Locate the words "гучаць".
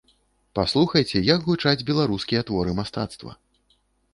1.49-1.85